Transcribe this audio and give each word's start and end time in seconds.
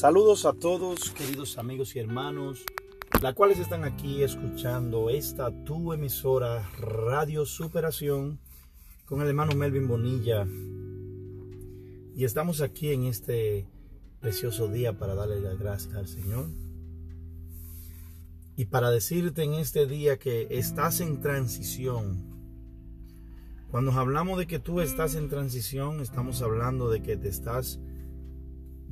Saludos 0.00 0.46
a 0.46 0.54
todos, 0.54 1.10
queridos 1.10 1.58
amigos 1.58 1.94
y 1.94 1.98
hermanos, 1.98 2.64
la 3.20 3.34
cuales 3.34 3.58
están 3.58 3.84
aquí 3.84 4.22
escuchando 4.22 5.10
esta 5.10 5.50
tu 5.64 5.92
emisora 5.92 6.66
Radio 6.78 7.44
Superación 7.44 8.40
con 9.04 9.20
el 9.20 9.28
hermano 9.28 9.54
Melvin 9.54 9.86
Bonilla. 9.86 10.46
Y 12.16 12.24
estamos 12.24 12.62
aquí 12.62 12.92
en 12.92 13.04
este 13.04 13.66
precioso 14.20 14.68
día 14.68 14.98
para 14.98 15.14
darle 15.14 15.38
las 15.42 15.58
gracias 15.58 15.94
al 15.94 16.08
Señor. 16.08 16.46
Y 18.56 18.64
para 18.64 18.90
decirte 18.90 19.42
en 19.42 19.52
este 19.52 19.84
día 19.84 20.18
que 20.18 20.46
estás 20.48 21.02
en 21.02 21.20
transición. 21.20 22.24
Cuando 23.70 23.92
hablamos 23.92 24.38
de 24.38 24.46
que 24.46 24.60
tú 24.60 24.80
estás 24.80 25.14
en 25.14 25.28
transición, 25.28 26.00
estamos 26.00 26.40
hablando 26.40 26.88
de 26.88 27.02
que 27.02 27.18
te 27.18 27.28
estás 27.28 27.80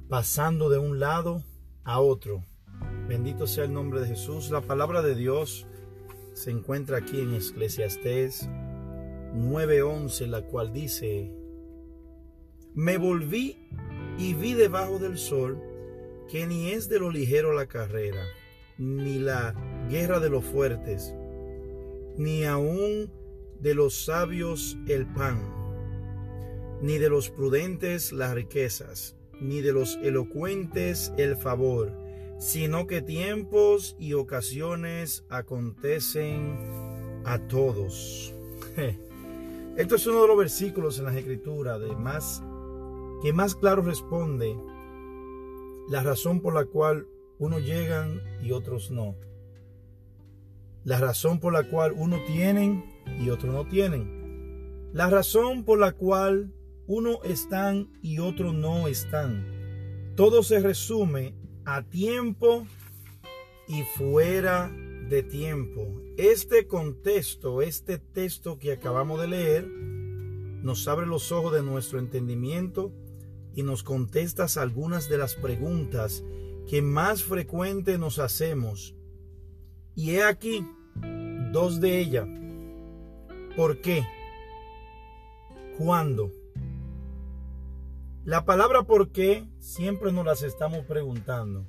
pasando 0.08 0.70
de 0.70 0.78
un 0.78 0.98
lado 0.98 1.44
a 1.84 2.00
otro. 2.00 2.44
Bendito 3.06 3.46
sea 3.46 3.64
el 3.64 3.74
nombre 3.74 4.00
de 4.00 4.08
Jesús. 4.08 4.50
La 4.50 4.62
palabra 4.62 5.02
de 5.02 5.14
Dios 5.14 5.66
se 6.32 6.50
encuentra 6.50 6.98
aquí 6.98 7.20
en 7.20 7.34
Eclesiastés 7.34 8.48
9:11, 9.34 10.26
la 10.26 10.42
cual 10.42 10.72
dice, 10.72 11.30
me 12.74 12.96
volví 12.96 13.56
y 14.18 14.34
vi 14.34 14.54
debajo 14.54 14.98
del 14.98 15.18
sol 15.18 15.62
que 16.30 16.46
ni 16.46 16.70
es 16.70 16.88
de 16.88 16.98
lo 16.98 17.10
ligero 17.10 17.52
la 17.52 17.66
carrera, 17.66 18.24
ni 18.78 19.18
la 19.18 19.54
guerra 19.90 20.20
de 20.20 20.30
los 20.30 20.44
fuertes, 20.44 21.14
ni 22.16 22.44
aun 22.44 23.10
de 23.60 23.74
los 23.74 24.04
sabios 24.04 24.78
el 24.86 25.06
pan, 25.06 25.42
ni 26.80 26.98
de 26.98 27.08
los 27.10 27.30
prudentes 27.30 28.12
las 28.12 28.34
riquezas 28.34 29.17
ni 29.40 29.60
de 29.60 29.72
los 29.72 29.98
elocuentes 30.02 31.12
el 31.16 31.36
favor, 31.36 31.92
sino 32.38 32.86
que 32.86 33.02
tiempos 33.02 33.96
y 33.98 34.14
ocasiones 34.14 35.24
acontecen 35.28 36.58
a 37.24 37.38
todos. 37.48 38.34
Esto 39.76 39.94
es 39.94 40.06
uno 40.06 40.22
de 40.22 40.28
los 40.28 40.38
versículos 40.38 40.98
en 40.98 41.04
las 41.04 41.16
escrituras 41.16 41.80
de 41.80 41.94
más 41.94 42.42
que 43.22 43.32
más 43.32 43.56
claro 43.56 43.82
responde 43.82 44.56
la 45.88 46.02
razón 46.02 46.40
por 46.40 46.54
la 46.54 46.66
cual 46.66 47.08
unos 47.38 47.64
llegan 47.64 48.22
y 48.42 48.52
otros 48.52 48.90
no. 48.90 49.16
La 50.84 50.98
razón 50.98 51.40
por 51.40 51.52
la 51.52 51.64
cual 51.64 51.94
uno 51.96 52.18
tienen 52.26 52.84
y 53.20 53.30
otros 53.30 53.52
no 53.52 53.66
tienen. 53.66 54.90
La 54.92 55.08
razón 55.08 55.64
por 55.64 55.78
la 55.78 55.92
cual 55.92 56.52
uno 56.88 57.22
están 57.22 57.90
y 58.02 58.18
otro 58.18 58.52
no 58.52 58.88
están. 58.88 59.46
Todo 60.16 60.42
se 60.42 60.58
resume 60.58 61.34
a 61.66 61.82
tiempo 61.82 62.66
y 63.68 63.82
fuera 63.82 64.72
de 65.08 65.22
tiempo. 65.22 66.00
Este 66.16 66.66
contexto, 66.66 67.60
este 67.60 67.98
texto 67.98 68.58
que 68.58 68.72
acabamos 68.72 69.20
de 69.20 69.28
leer, 69.28 69.68
nos 69.68 70.88
abre 70.88 71.06
los 71.06 71.30
ojos 71.30 71.52
de 71.52 71.62
nuestro 71.62 71.98
entendimiento 71.98 72.92
y 73.54 73.62
nos 73.62 73.82
contestas 73.82 74.56
algunas 74.56 75.10
de 75.10 75.18
las 75.18 75.34
preguntas 75.34 76.24
que 76.66 76.80
más 76.80 77.22
frecuente 77.22 77.98
nos 77.98 78.18
hacemos. 78.18 78.96
Y 79.94 80.12
he 80.12 80.24
aquí 80.24 80.66
dos 81.52 81.80
de 81.80 81.98
ellas. 81.98 82.26
¿Por 83.56 83.82
qué? 83.82 84.06
¿Cuándo? 85.76 86.32
La 88.28 88.44
palabra 88.44 88.82
por 88.82 89.08
qué 89.08 89.48
siempre 89.58 90.12
nos 90.12 90.22
las 90.22 90.42
estamos 90.42 90.84
preguntando. 90.84 91.64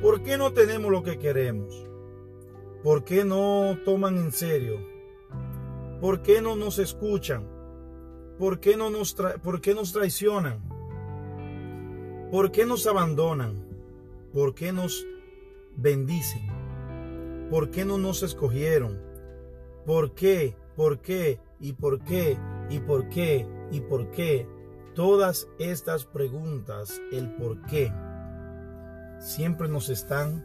¿Por 0.00 0.22
qué 0.22 0.38
no 0.38 0.52
tenemos 0.52 0.92
lo 0.92 1.02
que 1.02 1.18
queremos? 1.18 1.84
¿Por 2.84 3.02
qué 3.02 3.24
no 3.24 3.76
toman 3.84 4.16
en 4.16 4.30
serio? 4.30 4.78
¿Por 6.00 6.22
qué 6.22 6.42
no 6.42 6.54
nos 6.54 6.78
escuchan? 6.78 7.44
¿Por 8.38 8.60
qué, 8.60 8.76
no 8.76 8.90
nos, 8.90 9.16
¿Por 9.42 9.60
qué 9.60 9.74
nos 9.74 9.92
traicionan? 9.92 10.60
¿Por 12.30 12.52
qué 12.52 12.66
nos 12.66 12.86
abandonan? 12.86 13.66
¿Por 14.32 14.54
qué 14.54 14.72
nos 14.72 15.04
bendicen? 15.76 17.48
¿Por 17.50 17.72
qué 17.72 17.84
no 17.84 17.98
nos 17.98 18.22
escogieron? 18.22 18.96
¿Por 19.84 20.14
qué? 20.14 20.54
¿Por 20.76 21.00
qué? 21.00 21.40
¿Y 21.58 21.72
por 21.72 22.04
qué? 22.04 22.38
¿Y 22.68 22.78
por 22.78 23.08
qué? 23.08 23.44
¿Y 23.72 23.80
por 23.80 24.12
qué? 24.12 24.59
Todas 24.94 25.48
estas 25.58 26.04
preguntas, 26.04 27.00
el 27.12 27.32
por 27.36 27.62
qué, 27.66 27.92
siempre 29.20 29.68
nos 29.68 29.88
están 29.88 30.44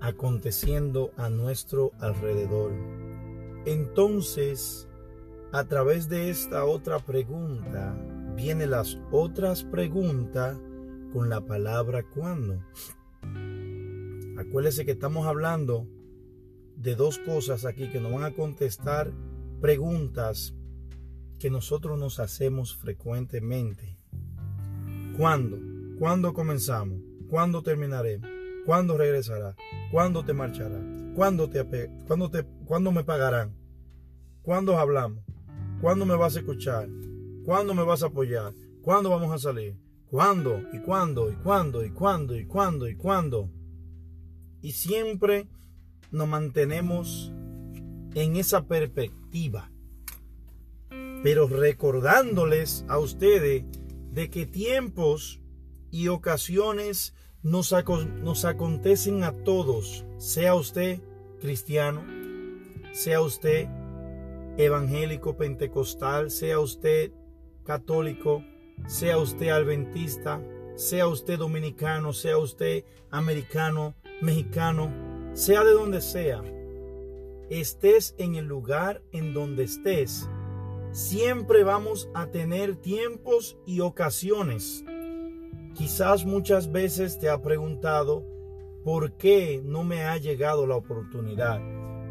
aconteciendo 0.00 1.10
a 1.16 1.28
nuestro 1.28 1.92
alrededor. 1.98 2.72
Entonces, 3.66 4.88
a 5.52 5.64
través 5.64 6.08
de 6.08 6.30
esta 6.30 6.64
otra 6.64 6.98
pregunta, 6.98 7.96
vienen 8.36 8.70
las 8.70 8.98
otras 9.10 9.64
preguntas 9.64 10.56
con 11.12 11.28
la 11.28 11.40
palabra 11.40 12.02
cuándo. 12.02 12.62
Acuérdese 14.38 14.84
que 14.84 14.92
estamos 14.92 15.26
hablando 15.26 15.88
de 16.76 16.94
dos 16.94 17.18
cosas 17.18 17.64
aquí 17.64 17.88
que 17.90 18.00
nos 18.00 18.12
van 18.12 18.24
a 18.24 18.34
contestar 18.34 19.12
preguntas 19.60 20.54
que 21.44 21.50
nosotros 21.50 21.98
nos 21.98 22.20
hacemos 22.20 22.74
frecuentemente. 22.74 23.98
¿Cuándo? 25.18 25.58
¿Cuándo 25.98 26.32
comenzamos? 26.32 27.02
¿Cuándo 27.28 27.62
terminaremos? 27.62 28.30
¿Cuándo 28.64 28.96
regresará? 28.96 29.54
¿Cuándo 29.90 30.24
te 30.24 30.32
marchará? 30.32 30.80
¿Cuándo, 31.14 31.50
te, 31.50 31.90
cuándo, 32.06 32.30
te, 32.30 32.44
¿Cuándo 32.64 32.92
me 32.92 33.04
pagarán? 33.04 33.54
¿Cuándo 34.40 34.78
hablamos? 34.78 35.22
¿Cuándo 35.82 36.06
me 36.06 36.16
vas 36.16 36.34
a 36.34 36.38
escuchar? 36.38 36.88
¿Cuándo 37.44 37.74
me 37.74 37.82
vas 37.82 38.02
a 38.02 38.06
apoyar? 38.06 38.54
¿Cuándo 38.80 39.10
vamos 39.10 39.30
a 39.30 39.36
salir? 39.36 39.76
¿Cuándo? 40.06 40.62
¿Y 40.72 40.78
cuándo? 40.78 41.30
¿Y 41.30 41.34
cuándo? 41.34 41.84
¿Y 41.84 41.90
cuándo? 41.90 42.38
¿Y 42.38 42.46
cuándo? 42.46 42.88
¿Y 42.88 42.96
cuándo? 42.96 43.50
Y 44.62 44.72
siempre 44.72 45.46
nos 46.10 46.26
mantenemos 46.26 47.30
en 48.14 48.36
esa 48.36 48.64
perspectiva 48.64 49.73
pero 51.24 51.48
recordándoles 51.48 52.84
a 52.86 52.98
ustedes 52.98 53.64
de 54.12 54.28
que 54.28 54.44
tiempos 54.44 55.40
y 55.90 56.08
ocasiones 56.08 57.14
nos, 57.42 57.74
nos 58.20 58.44
acontecen 58.44 59.24
a 59.24 59.32
todos, 59.32 60.04
sea 60.18 60.54
usted 60.54 61.00
cristiano, 61.40 62.04
sea 62.92 63.22
usted 63.22 63.68
evangélico 64.58 65.38
pentecostal, 65.38 66.30
sea 66.30 66.60
usted 66.60 67.10
católico, 67.64 68.44
sea 68.86 69.16
usted 69.16 69.48
adventista, 69.48 70.42
sea 70.74 71.06
usted 71.06 71.38
dominicano, 71.38 72.12
sea 72.12 72.36
usted 72.36 72.84
americano, 73.10 73.94
mexicano, 74.20 74.92
sea 75.32 75.64
de 75.64 75.72
donde 75.72 76.02
sea, 76.02 76.42
estés 77.48 78.14
en 78.18 78.34
el 78.34 78.44
lugar 78.44 79.00
en 79.12 79.32
donde 79.32 79.64
estés, 79.64 80.28
Siempre 80.94 81.64
vamos 81.64 82.08
a 82.14 82.28
tener 82.28 82.76
tiempos 82.76 83.58
y 83.66 83.80
ocasiones. 83.80 84.84
Quizás 85.74 86.24
muchas 86.24 86.70
veces 86.70 87.18
te 87.18 87.28
ha 87.28 87.42
preguntado, 87.42 88.24
¿por 88.84 89.14
qué 89.14 89.60
no 89.64 89.82
me 89.82 90.04
ha 90.04 90.16
llegado 90.18 90.68
la 90.68 90.76
oportunidad? 90.76 91.60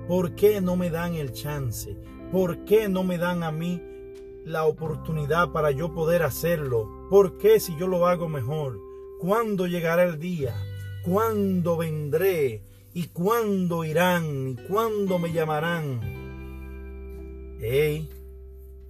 ¿Por 0.06 0.36
qué 0.36 0.60
no 0.60 0.76
me 0.76 0.90
dan 0.90 1.16
el 1.16 1.32
chance? 1.32 1.96
¿Por 2.30 2.66
qué 2.66 2.90
no 2.90 3.06
me 3.06 3.18
dan 3.18 3.44
a 3.44 3.54
mí 3.54 3.82
la 4.44 4.66
oportunidad 4.66 5.54
para 5.54 5.72
yo 5.72 5.94
poder 5.94 6.22
hacerlo? 6.22 7.08
¿Por 7.10 7.38
qué 7.38 7.62
si 7.62 7.78
yo 7.78 7.88
lo 7.88 8.06
hago 8.06 8.28
mejor? 8.28 8.82
¿Cuándo 9.18 9.66
llegará 9.66 10.04
el 10.04 10.20
día? 10.20 10.58
¿Cuándo 11.06 11.78
vendré? 11.78 12.64
¿Y 12.94 13.08
cuándo 13.08 13.86
irán? 13.86 14.50
¿Y 14.50 14.56
cuándo 14.68 15.20
me 15.20 15.32
llamarán? 15.32 16.02
Hey, 17.62 18.10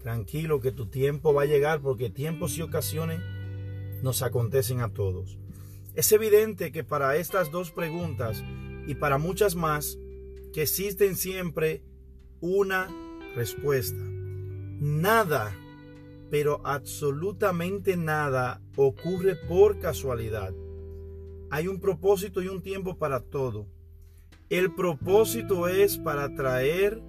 Tranquilo 0.03 0.59
que 0.59 0.73
tu 0.73 0.88
tiempo 0.88 1.33
va 1.33 1.44
a 1.44 1.45
llegar 1.45 1.81
porque 1.81 2.09
tiempos 2.09 2.57
y 2.57 2.61
ocasiones 2.61 3.21
nos 4.01 4.21
acontecen 4.21 4.81
a 4.81 4.89
todos. 4.89 5.39
Es 5.95 6.11
evidente 6.11 6.73
que 6.73 6.83
para 6.83 7.15
estas 7.15 7.51
dos 7.51 7.71
preguntas 7.71 8.44
y 8.85 8.95
para 8.95 9.17
muchas 9.17 9.55
más, 9.55 9.97
que 10.51 10.63
existen 10.63 11.15
siempre 11.15 11.83
una 12.41 12.89
respuesta. 13.33 14.03
Nada, 14.79 15.55
pero 16.29 16.59
absolutamente 16.65 17.95
nada 17.95 18.61
ocurre 18.75 19.35
por 19.47 19.79
casualidad. 19.79 20.53
Hay 21.50 21.69
un 21.69 21.79
propósito 21.79 22.41
y 22.41 22.50
un 22.50 22.61
tiempo 22.61 22.97
para 22.97 23.21
todo. 23.21 23.67
El 24.50 24.73
propósito 24.75 25.69
es 25.69 25.97
para 25.97 26.35
traer 26.35 27.01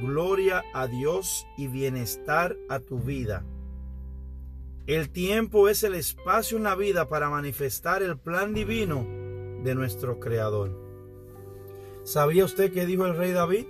gloria 0.00 0.64
a 0.74 0.86
Dios 0.86 1.46
y 1.56 1.68
bienestar 1.68 2.56
a 2.68 2.80
tu 2.80 2.98
vida. 2.98 3.44
El 4.86 5.10
tiempo 5.10 5.68
es 5.68 5.84
el 5.84 5.94
espacio 5.94 6.56
en 6.56 6.64
la 6.64 6.74
vida 6.74 7.08
para 7.08 7.30
manifestar 7.30 8.02
el 8.02 8.18
plan 8.18 8.54
divino 8.54 9.06
de 9.62 9.74
nuestro 9.74 10.18
Creador. 10.18 10.72
¿Sabía 12.02 12.44
usted 12.44 12.72
que 12.72 12.86
dijo 12.86 13.06
el 13.06 13.16
rey 13.16 13.32
David? 13.32 13.66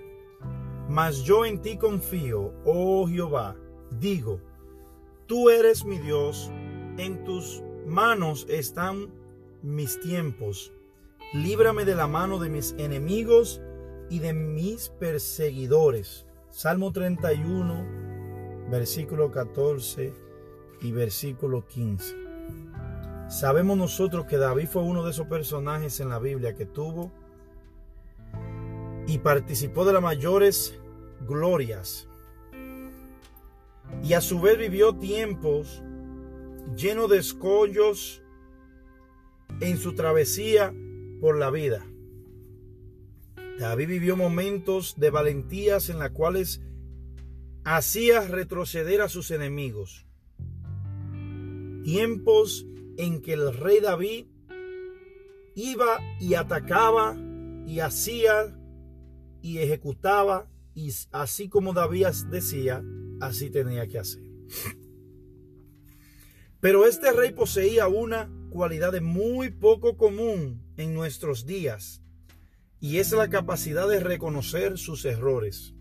Mas 0.88 1.24
yo 1.24 1.44
en 1.44 1.60
ti 1.62 1.76
confío, 1.76 2.54
oh 2.64 3.06
Jehová. 3.06 3.56
Digo, 3.90 4.40
tú 5.26 5.50
eres 5.50 5.84
mi 5.84 5.98
Dios, 5.98 6.50
en 6.96 7.22
tus 7.24 7.62
manos 7.86 8.46
están 8.48 9.12
mis 9.62 10.00
tiempos. 10.00 10.72
Líbrame 11.32 11.84
de 11.84 11.94
la 11.94 12.06
mano 12.06 12.38
de 12.38 12.48
mis 12.48 12.72
enemigos 12.78 13.60
y 14.10 14.18
de 14.18 14.34
mis 14.34 14.88
perseguidores. 14.90 16.26
Salmo 16.50 16.92
31, 16.92 18.68
versículo 18.68 19.30
14 19.30 20.12
y 20.82 20.92
versículo 20.92 21.66
15. 21.66 22.16
Sabemos 23.28 23.78
nosotros 23.78 24.26
que 24.26 24.36
David 24.36 24.66
fue 24.66 24.82
uno 24.82 25.04
de 25.04 25.12
esos 25.12 25.28
personajes 25.28 26.00
en 26.00 26.08
la 26.08 26.18
Biblia 26.18 26.54
que 26.54 26.66
tuvo 26.66 27.12
y 29.06 29.18
participó 29.18 29.84
de 29.84 29.92
las 29.92 30.02
mayores 30.02 30.74
glorias. 31.28 32.08
Y 34.02 34.14
a 34.14 34.20
su 34.20 34.40
vez 34.40 34.58
vivió 34.58 34.96
tiempos 34.96 35.82
llenos 36.76 37.08
de 37.10 37.18
escollos 37.18 38.22
en 39.60 39.78
su 39.78 39.94
travesía 39.94 40.74
por 41.20 41.38
la 41.38 41.50
vida. 41.50 41.86
David 43.58 43.88
vivió 43.88 44.16
momentos 44.16 44.94
de 44.98 45.10
valentías 45.10 45.90
en 45.90 45.98
las 45.98 46.10
cuales 46.10 46.60
hacía 47.64 48.22
retroceder 48.26 49.02
a 49.02 49.08
sus 49.08 49.30
enemigos 49.30 50.06
tiempos 51.82 52.66
en 52.96 53.22
que 53.22 53.32
el 53.32 53.52
rey 53.56 53.80
David 53.80 54.26
iba 55.54 55.98
y 56.20 56.34
atacaba 56.34 57.16
y 57.66 57.80
hacía 57.80 58.56
y 59.42 59.58
ejecutaba 59.58 60.48
y 60.74 60.92
así 61.12 61.48
como 61.48 61.72
David 61.72 62.06
decía, 62.30 62.84
así 63.20 63.50
tenía 63.50 63.86
que 63.86 63.98
hacer. 63.98 64.22
Pero 66.60 66.86
este 66.86 67.12
rey 67.12 67.32
poseía 67.32 67.88
una 67.88 68.30
cualidad 68.50 69.00
muy 69.00 69.50
poco 69.50 69.96
común 69.96 70.62
en 70.76 70.94
nuestros 70.94 71.46
días 71.46 72.02
y 72.80 72.96
es 72.96 73.12
la 73.12 73.28
capacidad 73.28 73.88
de 73.88 74.00
reconocer 74.00 74.78
sus 74.78 75.04
errores. 75.04 75.74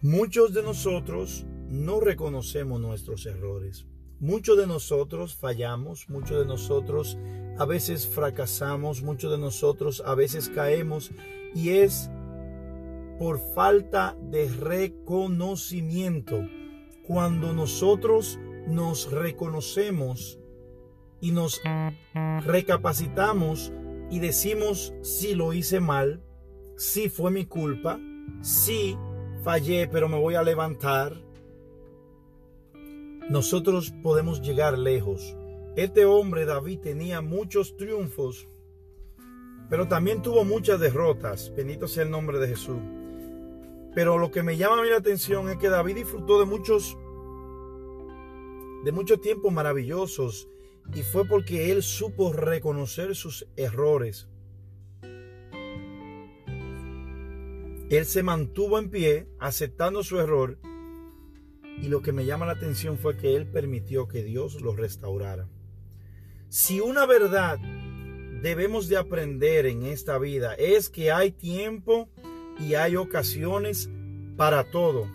Muchos 0.00 0.54
de 0.54 0.62
nosotros 0.62 1.44
no 1.68 2.00
reconocemos 2.00 2.80
nuestros 2.80 3.26
errores. 3.26 3.86
Muchos 4.20 4.56
de 4.56 4.66
nosotros 4.66 5.36
fallamos, 5.36 6.08
muchos 6.08 6.40
de 6.40 6.46
nosotros 6.46 7.18
a 7.58 7.64
veces 7.66 8.06
fracasamos, 8.06 9.02
muchos 9.02 9.30
de 9.30 9.38
nosotros 9.38 10.02
a 10.04 10.14
veces 10.14 10.48
caemos 10.48 11.10
y 11.54 11.70
es 11.70 12.10
por 13.18 13.38
falta 13.54 14.16
de 14.30 14.48
reconocimiento. 14.48 16.40
Cuando 17.06 17.52
nosotros 17.52 18.38
nos 18.66 19.10
reconocemos 19.10 20.38
y 21.20 21.32
nos 21.32 21.60
recapacitamos 22.44 23.72
y 24.10 24.20
decimos 24.20 24.94
si 25.02 25.34
lo 25.34 25.52
hice 25.52 25.80
mal, 25.80 26.22
si 26.76 27.08
fue 27.08 27.30
mi 27.30 27.44
culpa, 27.44 28.00
si 28.40 28.96
fallé 29.42 29.88
pero 29.88 30.08
me 30.08 30.18
voy 30.18 30.34
a 30.34 30.42
levantar, 30.42 31.20
nosotros 33.28 33.92
podemos 34.02 34.40
llegar 34.40 34.78
lejos. 34.78 35.36
Este 35.76 36.06
hombre 36.06 36.46
David 36.46 36.80
tenía 36.80 37.20
muchos 37.20 37.76
triunfos, 37.76 38.48
pero 39.68 39.86
también 39.86 40.22
tuvo 40.22 40.44
muchas 40.44 40.80
derrotas. 40.80 41.52
Bendito 41.54 41.86
sea 41.86 42.04
el 42.04 42.10
nombre 42.10 42.38
de 42.38 42.48
Jesús. 42.48 42.78
Pero 43.94 44.16
lo 44.18 44.30
que 44.30 44.42
me 44.42 44.56
llama 44.56 44.78
a 44.78 44.82
mí 44.82 44.88
la 44.88 44.96
atención 44.96 45.48
es 45.50 45.58
que 45.58 45.68
David 45.68 45.96
disfrutó 45.96 46.40
de 46.40 46.46
muchos 46.46 46.96
de 48.84 48.92
muchos 48.92 49.20
tiempos 49.20 49.52
maravillosos 49.52 50.48
y 50.94 51.02
fue 51.02 51.26
porque 51.26 51.70
él 51.70 51.82
supo 51.82 52.32
reconocer 52.32 53.14
sus 53.14 53.46
errores. 53.56 54.28
Él 57.90 58.04
se 58.04 58.22
mantuvo 58.22 58.78
en 58.78 58.90
pie, 58.90 59.28
aceptando 59.38 60.02
su 60.02 60.20
error 60.20 60.58
y 61.82 61.88
lo 61.88 62.02
que 62.02 62.12
me 62.12 62.24
llama 62.24 62.46
la 62.46 62.52
atención 62.52 62.98
fue 62.98 63.16
que 63.16 63.36
él 63.36 63.46
permitió 63.46 64.08
que 64.08 64.22
Dios 64.22 64.60
lo 64.60 64.74
restaurara. 64.74 65.48
Si 66.48 66.80
una 66.80 67.06
verdad 67.06 67.58
debemos 68.42 68.88
de 68.88 68.96
aprender 68.96 69.66
en 69.66 69.84
esta 69.84 70.18
vida 70.18 70.54
es 70.54 70.88
que 70.88 71.12
hay 71.12 71.30
tiempo 71.30 72.08
y 72.58 72.74
hay 72.74 72.96
ocasiones 72.96 73.90
para 74.36 74.70
todo. 74.70 75.06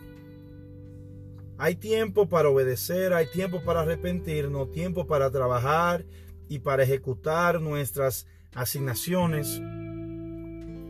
Hay 1.64 1.78
tiempo 1.78 2.28
para 2.28 2.50
obedecer, 2.50 3.14
hay 3.14 3.26
tiempo 3.28 3.64
para 3.64 3.84
arrepentirnos, 3.84 4.74
tiempo 4.74 5.08
para 5.08 5.32
trabajar 5.32 6.04
y 6.50 6.60
para 6.60 6.84
ejecutar 6.84 7.62
nuestras 7.62 8.28
asignaciones. 8.54 9.62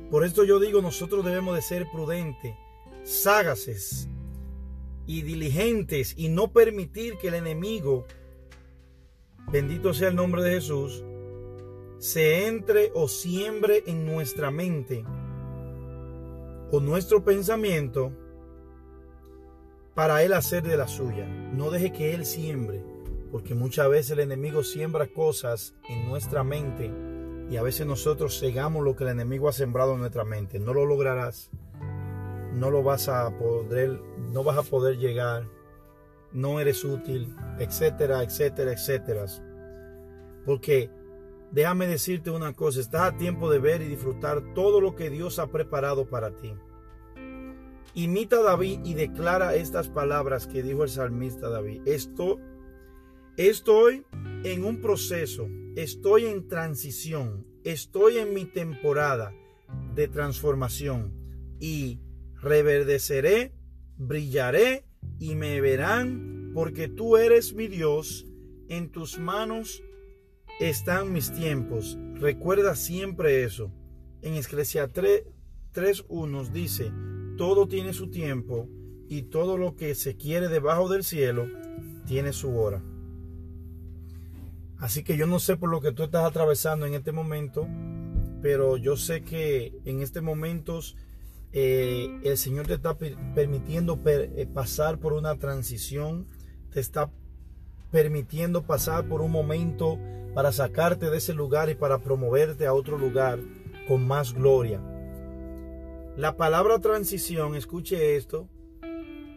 Por 0.09 0.25
esto 0.25 0.43
yo 0.43 0.59
digo, 0.59 0.81
nosotros 0.81 1.23
debemos 1.23 1.53
de 1.53 1.61
ser 1.61 1.85
prudentes, 1.91 2.55
ságaces, 3.03 4.09
y 5.05 5.21
diligentes 5.21 6.15
y 6.17 6.29
no 6.29 6.51
permitir 6.51 7.19
que 7.19 7.27
el 7.27 7.35
enemigo, 7.35 8.07
bendito 9.51 9.93
sea 9.93 10.07
el 10.07 10.15
nombre 10.15 10.41
de 10.41 10.55
Jesús, 10.55 11.03
se 11.99 12.47
entre 12.47 12.89
o 12.95 13.07
siembre 13.07 13.83
en 13.85 14.07
nuestra 14.07 14.49
mente 14.49 15.05
o 16.71 16.79
nuestro 16.79 17.23
pensamiento 17.23 18.11
para 19.95 20.24
él 20.24 20.34
hacer 20.34 20.63
de 20.63 20.78
la 20.78 20.88
suya. 20.88 21.25
No 21.28 21.69
deje 21.72 21.92
que 21.92 22.13
él 22.13 22.25
siembre, 22.25 22.84
porque 23.31 23.56
muchas 23.56 23.90
veces 23.90 24.12
el 24.12 24.19
enemigo 24.19 24.63
siembra 24.63 25.07
cosas 25.07 25.75
en 25.90 26.07
nuestra 26.07 26.44
mente 26.44 26.92
y 27.50 27.57
a 27.57 27.63
veces 27.63 27.86
nosotros 27.86 28.40
cegamos 28.40 28.84
lo 28.84 28.95
que 28.95 29.04
el 29.04 29.12
enemigo 29.12 29.50
ha 29.50 29.54
sembrado 29.54 29.94
en 29.94 30.00
nuestra 30.00 30.24
mente. 30.24 30.59
No 30.59 30.73
lo 30.73 30.85
lograrás 30.85 31.52
no 32.54 32.69
lo 32.69 32.83
vas 32.83 33.09
a 33.09 33.30
poder, 33.38 34.00
no 34.31 34.44
vas 34.44 34.57
a 34.57 34.64
poder 34.64 34.97
llegar, 34.97 35.47
no 36.31 36.59
eres 36.59 36.83
útil, 36.83 37.35
etcétera, 37.59 38.23
etcétera, 38.23 38.73
etcétera. 38.73 39.26
Porque 40.45 40.90
déjame 41.52 41.88
decirte 41.88 42.30
una 42.30 42.54
cosa, 42.54 42.80
estás 42.80 43.02
a 43.02 43.18
tiempo 43.18 43.50
de 43.50 43.59
ver 43.59 43.81
y 43.81 43.88
disfrutar 43.88 44.54
todo 44.54 44.81
lo 44.81 44.95
que 44.95 45.09
Dios 45.09 45.40
ha 45.40 45.47
preparado 45.47 46.07
para 46.07 46.35
ti. 46.35 46.54
Imita 47.95 48.38
a 48.38 48.42
David 48.42 48.80
y 48.85 48.95
declara 48.95 49.56
estas 49.56 49.88
palabras 49.88 50.47
que 50.47 50.64
dijo 50.64 50.83
el 50.83 50.90
salmista 50.90 51.50
David. 51.50 51.81
Esto, 51.85 52.40
estoy 53.38 54.04
en 54.44 54.66
un 54.66 54.81
proceso, 54.81 55.47
estoy 55.76 56.26
en 56.26 56.47
transición, 56.47 57.45
estoy 57.64 58.18
en 58.18 58.33
mi 58.33 58.45
temporada 58.45 59.31
de 59.94 60.07
transformación 60.07 61.14
y 61.59 62.00
reverdeceré, 62.42 63.54
brillaré 63.97 64.85
y 65.19 65.35
me 65.35 65.62
verán, 65.62 66.52
porque 66.56 66.88
tú 66.88 67.18
eres 67.18 67.54
mi 67.54 67.68
Dios, 67.68 68.26
en 68.69 68.92
tus 68.92 69.19
manos 69.19 69.83
están 70.59 71.14
mis 71.14 71.31
tiempos. 71.31 71.97
Recuerda 72.16 72.76
siempre 72.76 73.44
eso. 73.44 73.71
En 74.23 74.33
Esclesia 74.33 74.92
3.1 74.92 76.30
nos 76.30 76.54
dice, 76.54 76.92
todo 77.37 77.68
tiene 77.68 77.94
su 77.94 78.09
tiempo 78.09 78.68
y 79.07 79.23
todo 79.23 79.57
lo 79.57 79.75
que 79.75 79.95
se 79.95 80.16
quiere 80.16 80.47
debajo 80.47 80.90
del 80.90 81.04
cielo 81.04 81.47
tiene 82.06 82.33
su 82.33 82.57
hora. 82.57 82.83
Así 84.78 85.04
que 85.04 85.16
yo 85.16 85.28
no 85.28 85.40
sé 85.40 85.56
por 85.56 85.69
lo 85.69 85.81
que 85.81 85.92
tú 85.92 86.04
estás 86.04 86.25
atravesando 86.25 86.85
en 86.85 86.94
este 86.94 87.11
momento, 87.11 87.68
pero 88.42 88.75
yo 88.75 88.97
sé 88.97 89.21
que 89.21 89.73
en 89.85 90.02
este 90.02 90.19
momento 90.19 90.80
eh, 91.54 92.19
el 92.23 92.37
Señor 92.37 92.68
te 92.68 92.73
está 92.73 92.97
permitiendo 92.97 93.99
eh, 94.06 94.47
pasar 94.54 94.99
por 94.99 95.13
una 95.13 95.35
transición, 95.37 96.28
te 96.71 96.80
está 96.80 97.11
permitiendo 97.92 98.63
pasar 98.63 99.07
por 99.07 99.21
un 99.21 99.31
momento 99.31 99.99
para 100.33 100.52
sacarte 100.52 101.09
de 101.09 101.18
ese 101.18 101.33
lugar 101.33 101.69
y 101.69 101.75
para 101.75 101.99
promoverte 101.99 102.66
a 102.66 102.73
otro 102.73 102.97
lugar 102.97 103.40
con 103.87 104.06
más 104.06 104.33
gloria. 104.33 104.81
La 106.15 106.37
palabra 106.37 106.77
transición, 106.77 107.55
escuche 107.55 108.15
esto, 108.15 108.47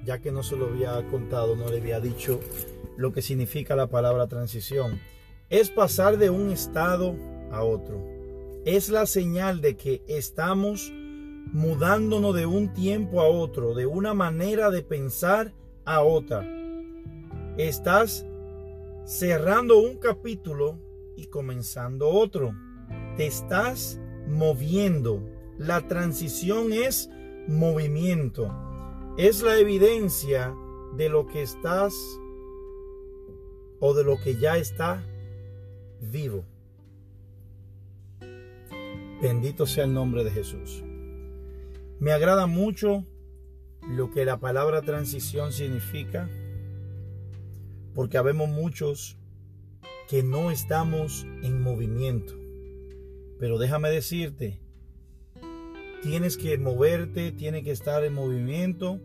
ya 0.05 0.21
que 0.21 0.31
no 0.31 0.43
se 0.43 0.57
lo 0.57 0.67
había 0.67 1.09
contado, 1.09 1.57
no 1.57 1.71
le 1.71 1.79
había 1.79 2.01
dicho 2.01 2.39
lo 2.99 3.13
que 3.13 3.23
significa 3.23 3.75
la 3.77 3.87
palabra 3.87 4.27
transición. 4.27 5.01
Es 5.49 5.71
pasar 5.71 6.19
de 6.19 6.29
un 6.29 6.51
estado 6.51 7.17
a 7.51 7.63
otro. 7.63 8.05
Es 8.67 8.91
la 8.91 9.07
señal 9.07 9.63
de 9.63 9.79
que 9.79 10.03
estamos 10.07 10.93
mudándonos 10.93 12.35
de 12.35 12.45
un 12.45 12.75
tiempo 12.75 13.23
a 13.23 13.29
otro, 13.29 13.75
de 13.75 13.87
una 13.87 14.13
manera 14.13 14.71
de 14.71 14.83
pensar 14.83 15.55
a 15.87 16.03
otra. 16.03 16.47
Estás 17.57 18.27
cerrando 19.07 19.79
un 19.79 19.97
capítulo 19.97 20.79
y 21.17 21.29
comenzando 21.29 22.09
otro. 22.11 22.53
Te 23.17 23.27
estás 23.27 23.99
moviendo. 24.29 25.36
La 25.59 25.89
transición 25.89 26.73
es 26.73 27.09
movimiento. 27.49 28.55
Es 29.17 29.43
la 29.43 29.59
evidencia 29.59 30.55
de 30.97 31.09
lo 31.09 31.27
que 31.27 31.43
estás 31.43 31.95
o 33.81 33.95
de 33.95 34.05
lo 34.05 34.21
que 34.21 34.37
ya 34.37 34.59
está 34.59 35.03
vivo. 36.01 36.45
Bendito 39.23 39.67
sea 39.67 39.85
el 39.85 39.95
nombre 39.95 40.25
de 40.25 40.31
Jesús. 40.31 40.85
Me 42.01 42.13
agrada 42.13 42.47
mucho 42.47 43.07
lo 43.89 44.11
que 44.11 44.27
la 44.27 44.39
palabra 44.39 44.83
transición 44.83 45.53
significa, 45.53 46.29
porque 47.95 48.19
habemos 48.19 48.51
muchos 48.51 49.17
que 50.07 50.23
no 50.23 50.51
estamos 50.51 51.27
en 51.43 51.63
movimiento. 51.63 52.35
Pero 53.39 53.57
déjame 53.57 53.89
decirte, 53.89 54.61
tienes 56.03 56.37
que 56.37 56.59
moverte, 56.59 57.33
tienes 57.33 57.65
que 57.65 57.71
estar 57.71 58.05
en 58.05 58.15
movimiento, 58.15 59.01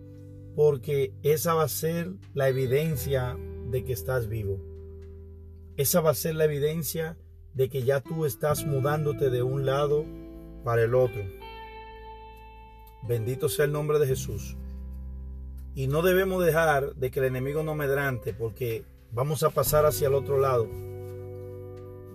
porque 0.56 1.14
esa 1.24 1.54
va 1.54 1.64
a 1.64 1.70
ser 1.70 2.12
la 2.34 2.50
evidencia 2.50 3.38
de 3.70 3.84
que 3.84 3.94
estás 3.94 4.28
vivo. 4.28 4.60
Esa 5.78 6.02
va 6.02 6.12
a 6.12 6.16
ser 6.16 6.36
la 6.36 6.46
evidencia 6.46 7.18
de 7.54 7.70
que 7.70 7.84
ya 7.84 8.02
tú 8.02 8.26
estás 8.26 8.66
mudándote 8.66 9.30
de 9.30 9.44
un 9.44 9.66
lado 9.66 10.06
para 10.64 10.84
el 10.84 10.96
otro. 10.96 11.24
Bendito 13.08 13.50
sea 13.50 13.66
el 13.66 13.72
nombre 13.72 14.00
de 14.00 14.08
Jesús. 14.08 14.58
Y 15.74 15.88
no 15.88 16.02
debemos 16.02 16.46
dejar 16.46 16.96
de 16.96 17.12
que 17.12 17.20
el 17.20 17.26
enemigo 17.26 17.64
no 17.64 17.76
medrante 17.76 18.34
porque 18.34 18.84
vamos 19.12 19.44
a 19.44 19.50
pasar 19.50 19.86
hacia 19.86 20.08
el 20.08 20.14
otro 20.14 20.40
lado. 20.40 20.68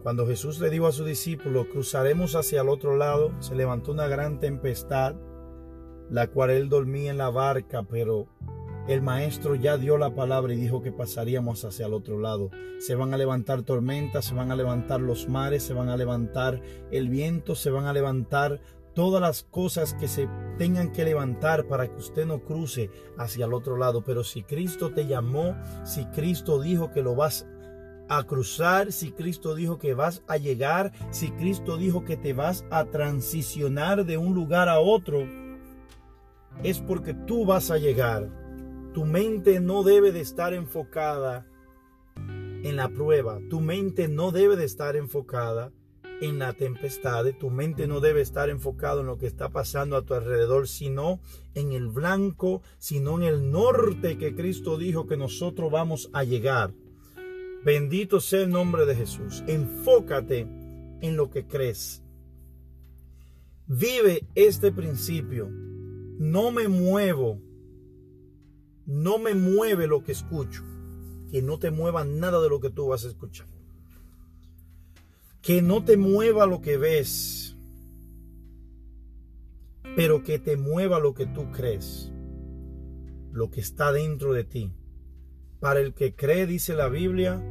Cuando 0.06 0.24
Jesús 0.24 0.60
le 0.60 0.70
dijo 0.70 0.86
a 0.86 0.92
su 0.92 1.04
discípulo, 1.04 1.68
cruzaremos 1.68 2.36
hacia 2.36 2.60
el 2.60 2.68
otro 2.68 2.96
lado, 2.96 3.32
se 3.40 3.56
levantó 3.56 3.90
una 3.90 4.06
gran 4.06 4.38
tempestad, 4.38 5.16
la 6.10 6.28
cual 6.28 6.50
él 6.50 6.68
dormía 6.68 7.10
en 7.10 7.18
la 7.18 7.28
barca, 7.28 7.82
pero 7.82 8.28
el 8.86 9.02
maestro 9.02 9.56
ya 9.56 9.76
dio 9.76 9.98
la 9.98 10.14
palabra 10.14 10.54
y 10.54 10.58
dijo 10.58 10.80
que 10.80 10.92
pasaríamos 10.92 11.64
hacia 11.64 11.86
el 11.86 11.92
otro 11.92 12.20
lado. 12.20 12.50
Se 12.78 12.94
van 12.94 13.14
a 13.14 13.16
levantar 13.16 13.62
tormentas, 13.62 14.26
se 14.26 14.36
van 14.36 14.52
a 14.52 14.54
levantar 14.54 15.00
los 15.00 15.28
mares, 15.28 15.64
se 15.64 15.74
van 15.74 15.88
a 15.88 15.96
levantar 15.96 16.62
el 16.92 17.08
viento, 17.08 17.56
se 17.56 17.70
van 17.70 17.86
a 17.86 17.92
levantar 17.92 18.60
todas 18.94 19.20
las 19.20 19.42
cosas 19.42 19.94
que 19.94 20.06
se 20.06 20.28
tengan 20.56 20.92
que 20.92 21.04
levantar 21.04 21.66
para 21.66 21.88
que 21.88 21.96
usted 21.96 22.26
no 22.26 22.44
cruce 22.44 22.90
hacia 23.18 23.46
el 23.46 23.54
otro 23.54 23.76
lado. 23.76 24.04
Pero 24.04 24.22
si 24.22 24.44
Cristo 24.44 24.92
te 24.92 25.08
llamó, 25.08 25.56
si 25.84 26.04
Cristo 26.06 26.60
dijo 26.60 26.92
que 26.92 27.02
lo 27.02 27.16
vas 27.16 27.44
a 28.08 28.24
cruzar, 28.24 28.92
si 28.92 29.12
Cristo 29.12 29.54
dijo 29.54 29.78
que 29.78 29.94
vas 29.94 30.22
a 30.26 30.36
llegar, 30.36 30.92
si 31.10 31.30
Cristo 31.32 31.76
dijo 31.76 32.04
que 32.04 32.16
te 32.16 32.32
vas 32.32 32.64
a 32.70 32.84
transicionar 32.84 34.04
de 34.04 34.18
un 34.18 34.34
lugar 34.34 34.68
a 34.68 34.80
otro, 34.80 35.26
es 36.62 36.80
porque 36.80 37.14
tú 37.14 37.44
vas 37.44 37.70
a 37.70 37.78
llegar 37.78 38.30
tu 38.96 39.04
mente 39.04 39.60
no 39.60 39.82
debe 39.82 40.10
de 40.10 40.22
estar 40.22 40.54
enfocada 40.54 41.46
en 42.16 42.76
la 42.76 42.88
prueba. 42.88 43.40
Tu 43.50 43.60
mente 43.60 44.08
no 44.08 44.32
debe 44.32 44.56
de 44.56 44.64
estar 44.64 44.96
enfocada 44.96 45.70
en 46.22 46.38
la 46.38 46.54
tempestad. 46.54 47.26
Tu 47.38 47.50
mente 47.50 47.86
no 47.86 48.00
debe 48.00 48.22
estar 48.22 48.48
enfocada 48.48 49.02
en 49.02 49.08
lo 49.08 49.18
que 49.18 49.26
está 49.26 49.50
pasando 49.50 49.98
a 49.98 50.02
tu 50.06 50.14
alrededor, 50.14 50.66
sino 50.66 51.20
en 51.52 51.72
el 51.72 51.88
blanco, 51.88 52.62
sino 52.78 53.18
en 53.18 53.24
el 53.24 53.50
norte 53.50 54.16
que 54.16 54.34
Cristo 54.34 54.78
dijo 54.78 55.06
que 55.06 55.18
nosotros 55.18 55.70
vamos 55.70 56.08
a 56.14 56.24
llegar. 56.24 56.72
Bendito 57.66 58.20
sea 58.20 58.40
el 58.40 58.50
nombre 58.50 58.86
de 58.86 58.94
Jesús. 58.94 59.44
Enfócate 59.46 60.48
en 61.02 61.16
lo 61.16 61.28
que 61.28 61.46
crees. 61.46 62.02
Vive 63.66 64.26
este 64.34 64.72
principio. 64.72 65.50
No 66.18 66.50
me 66.50 66.68
muevo 66.68 67.42
no 68.86 69.18
me 69.18 69.34
mueve 69.34 69.88
lo 69.88 70.04
que 70.04 70.12
escucho. 70.12 70.62
Que 71.30 71.42
no 71.42 71.58
te 71.58 71.72
mueva 71.72 72.04
nada 72.04 72.40
de 72.40 72.48
lo 72.48 72.60
que 72.60 72.70
tú 72.70 72.86
vas 72.86 73.04
a 73.04 73.08
escuchar. 73.08 73.48
Que 75.42 75.60
no 75.60 75.84
te 75.84 75.96
mueva 75.96 76.46
lo 76.46 76.60
que 76.60 76.76
ves. 76.76 77.56
Pero 79.96 80.22
que 80.22 80.38
te 80.38 80.56
mueva 80.56 81.00
lo 81.00 81.14
que 81.14 81.26
tú 81.26 81.50
crees. 81.50 82.12
Lo 83.32 83.50
que 83.50 83.60
está 83.60 83.90
dentro 83.90 84.32
de 84.32 84.44
ti. 84.44 84.72
Para 85.58 85.80
el 85.80 85.92
que 85.92 86.14
cree, 86.14 86.46
dice 86.46 86.74
la 86.74 86.88
Biblia, 86.88 87.42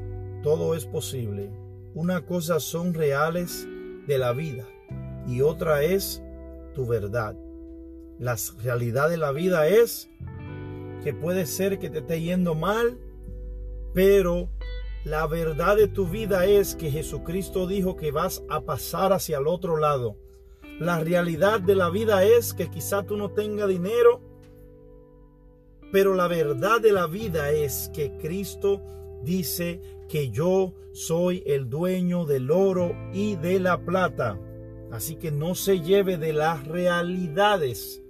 todo 0.46 0.76
es 0.76 0.86
posible. 0.86 1.50
Una 1.96 2.24
cosa 2.24 2.60
son 2.60 2.94
reales 2.94 3.68
de 4.06 4.20
la 4.20 4.32
vida 4.32 4.68
y 5.28 5.42
otra 5.42 5.82
es 5.82 6.22
tu 6.76 6.86
verdad. 6.86 7.36
La 8.20 8.38
realidad 8.64 9.10
de 9.10 9.18
la 9.18 9.32
vida 9.32 9.68
es 9.68 10.08
que 11.04 11.16
puede 11.16 11.48
ser 11.48 11.80
que 11.80 11.90
te 11.90 11.98
esté 11.98 12.22
yendo 12.22 12.54
mal, 12.54 13.00
pero 13.96 14.48
la 15.04 15.26
verdad 15.26 15.78
de 15.78 15.88
tu 15.88 16.06
vida 16.06 16.46
es 16.46 16.76
que 16.76 16.92
Jesucristo 16.92 17.66
dijo 17.66 17.96
que 17.96 18.12
vas 18.12 18.44
a 18.48 18.62
pasar 18.62 19.14
hacia 19.14 19.40
el 19.40 19.48
otro 19.48 19.78
lado. 19.78 20.16
La 20.80 21.00
realidad 21.00 21.60
de 21.60 21.74
la 21.74 21.90
vida 21.90 22.24
es 22.24 22.54
que 22.54 22.70
quizá 22.70 23.02
tú 23.02 23.18
no 23.18 23.32
tengas 23.32 23.68
dinero, 23.68 24.22
pero 25.92 26.14
la 26.14 26.28
verdad 26.28 26.82
de 26.82 26.92
la 26.92 27.08
vida 27.08 27.50
es 27.50 27.90
que 27.96 28.16
Cristo 28.18 28.84
dice 29.26 29.82
que 30.08 30.30
yo 30.30 30.74
soy 30.94 31.44
el 31.46 31.70
dueño 31.70 32.26
del 32.26 32.52
oro 32.52 32.96
y 33.12 33.36
de 33.36 33.60
la 33.60 33.84
plata. 33.84 34.40
Así 34.92 35.16
que 35.16 35.32
no 35.32 35.56
se 35.56 35.82
lleve 35.82 36.18
de 36.18 36.32
las 36.32 36.66
realidades 36.68 38.02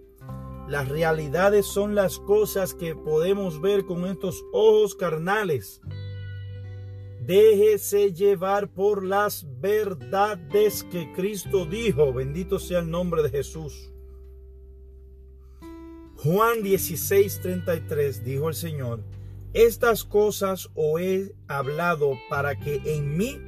las 0.68 0.90
realidades 0.90 1.68
son 1.68 1.94
las 1.94 2.18
cosas 2.18 2.74
que 2.74 2.96
podemos 2.96 3.62
ver 3.62 3.86
con 3.86 4.06
estos 4.06 4.44
ojos 4.52 4.96
carnales. 4.96 5.80
Déjese 7.22 8.14
llevar 8.14 8.74
por 8.74 9.04
las 9.04 9.46
verdades 9.62 10.84
que 10.86 11.12
Cristo 11.14 11.66
dijo. 11.66 12.14
Bendito 12.14 12.58
sea 12.58 12.80
el 12.80 12.90
nombre 12.90 13.22
de 13.22 13.30
Jesús. 13.30 13.92
Juan 16.18 16.64
16:33 16.64 18.24
dijo 18.24 18.50
el 18.50 18.56
Señor, 18.56 19.02
estas 19.56 20.04
cosas 20.04 20.70
os 20.76 21.02
he 21.02 21.34
hablado 21.48 22.20
para 22.30 22.60
que 22.60 22.80
en 22.86 23.18
mí 23.18 23.42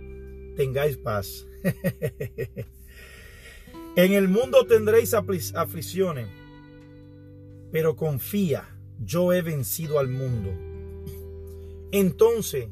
tengáis 0.56 0.98
paz. 0.98 1.46
en 3.96 4.14
el 4.14 4.28
mundo 4.28 4.66
tendréis 4.66 5.14
aflicciones 5.14 6.28
pero 7.72 7.96
confía, 7.96 8.78
yo 9.00 9.34
he 9.34 9.42
vencido 9.42 10.00
al 10.00 10.08
mundo. 10.08 10.52
Entonces, 11.92 12.70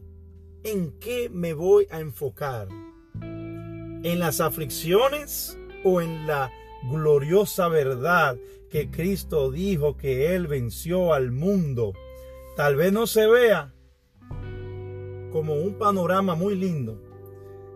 ¿en 0.63 0.91
qué 0.99 1.29
me 1.29 1.53
voy 1.53 1.87
a 1.91 1.99
enfocar? 1.99 2.67
¿En 3.21 4.19
las 4.19 4.41
aflicciones 4.41 5.57
o 5.83 6.01
en 6.01 6.27
la 6.27 6.51
gloriosa 6.89 7.67
verdad 7.67 8.37
que 8.69 8.89
Cristo 8.89 9.51
dijo 9.51 9.97
que 9.97 10.35
Él 10.35 10.47
venció 10.47 11.13
al 11.13 11.31
mundo? 11.31 11.93
Tal 12.55 12.75
vez 12.75 12.93
no 12.93 13.07
se 13.07 13.27
vea 13.27 13.73
como 15.31 15.55
un 15.55 15.77
panorama 15.77 16.35
muy 16.35 16.55
lindo. 16.55 17.01